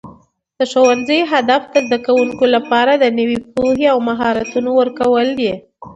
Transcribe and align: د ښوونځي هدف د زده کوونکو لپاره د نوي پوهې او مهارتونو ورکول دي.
د 0.59 0.61
ښوونځي 0.71 1.19
هدف 1.31 1.61
د 1.73 1.75
زده 1.85 1.97
کوونکو 2.07 2.43
لپاره 2.55 2.93
د 2.97 3.05
نوي 3.19 3.37
پوهې 3.53 3.87
او 3.93 3.97
مهارتونو 4.09 4.69
ورکول 4.79 5.27
دي. 5.39 5.53